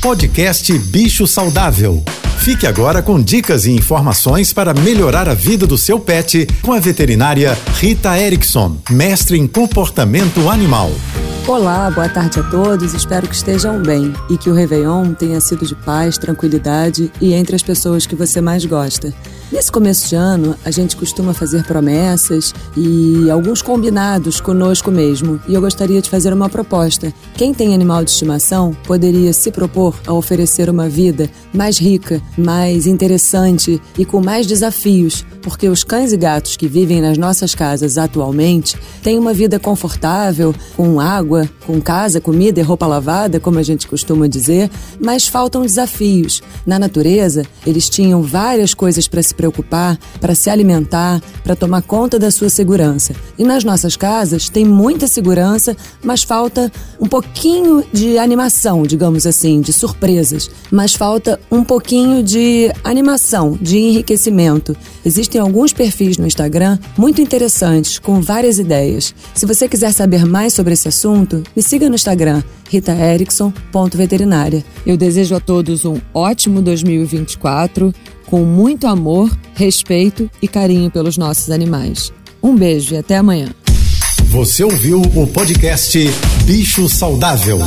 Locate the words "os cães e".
35.68-36.16